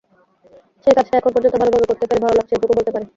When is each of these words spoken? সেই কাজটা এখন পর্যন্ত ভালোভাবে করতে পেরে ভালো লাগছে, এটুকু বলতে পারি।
সেই 0.83 0.93
কাজটা 0.97 1.15
এখন 1.17 1.31
পর্যন্ত 1.35 1.55
ভালোভাবে 1.61 1.85
করতে 1.89 2.05
পেরে 2.05 2.21
ভালো 2.21 2.35
লাগছে, 2.37 2.53
এটুকু 2.55 2.73
বলতে 2.77 2.91
পারি। 2.95 3.05